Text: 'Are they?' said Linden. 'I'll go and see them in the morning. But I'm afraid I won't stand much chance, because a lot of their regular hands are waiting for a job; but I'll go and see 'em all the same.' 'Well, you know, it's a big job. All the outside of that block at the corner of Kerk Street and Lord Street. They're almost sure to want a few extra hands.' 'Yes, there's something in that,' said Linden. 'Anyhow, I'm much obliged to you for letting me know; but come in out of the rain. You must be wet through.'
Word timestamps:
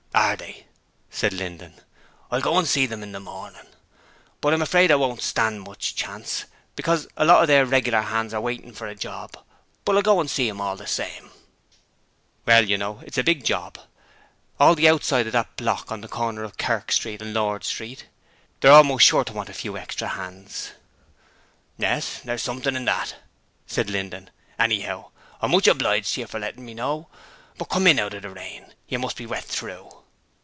'Are 0.13 0.35
they?' 0.35 0.67
said 1.09 1.31
Linden. 1.33 1.73
'I'll 2.29 2.41
go 2.41 2.57
and 2.57 2.67
see 2.67 2.85
them 2.85 3.01
in 3.03 3.11
the 3.13 3.19
morning. 3.19 3.65
But 4.41 4.53
I'm 4.53 4.61
afraid 4.61 4.91
I 4.91 4.95
won't 4.95 5.21
stand 5.21 5.61
much 5.61 5.95
chance, 5.95 6.45
because 6.75 7.07
a 7.17 7.23
lot 7.25 7.41
of 7.41 7.47
their 7.47 7.65
regular 7.65 8.01
hands 8.01 8.33
are 8.33 8.41
waiting 8.41 8.71
for 8.73 8.87
a 8.87 8.95
job; 8.95 9.37
but 9.85 9.95
I'll 9.95 10.01
go 10.01 10.19
and 10.21 10.29
see 10.29 10.49
'em 10.49 10.59
all 10.61 10.75
the 10.77 10.85
same.' 10.87 11.31
'Well, 12.45 12.65
you 12.69 12.77
know, 12.77 13.01
it's 13.05 13.17
a 13.17 13.23
big 13.23 13.43
job. 13.45 13.77
All 14.59 14.73
the 14.75 14.87
outside 14.89 15.27
of 15.27 15.33
that 15.33 15.55
block 15.57 15.91
at 15.91 16.01
the 16.01 16.07
corner 16.09 16.43
of 16.43 16.57
Kerk 16.57 16.91
Street 16.91 17.21
and 17.21 17.33
Lord 17.33 17.63
Street. 17.63 18.07
They're 18.59 18.71
almost 18.71 19.05
sure 19.05 19.23
to 19.23 19.33
want 19.33 19.49
a 19.49 19.53
few 19.53 19.77
extra 19.77 20.09
hands.' 20.09 20.71
'Yes, 21.77 22.19
there's 22.23 22.43
something 22.43 22.75
in 22.75 22.85
that,' 22.85 23.15
said 23.67 23.89
Linden. 23.89 24.29
'Anyhow, 24.59 25.09
I'm 25.41 25.51
much 25.51 25.67
obliged 25.67 26.13
to 26.15 26.21
you 26.21 26.27
for 26.27 26.39
letting 26.39 26.65
me 26.65 26.73
know; 26.73 27.07
but 27.57 27.65
come 27.65 27.87
in 27.87 27.97
out 27.99 28.13
of 28.13 28.21
the 28.21 28.29
rain. 28.29 28.73
You 28.87 28.99
must 28.99 29.17
be 29.17 29.25
wet 29.25 29.45
through.' 29.45 29.89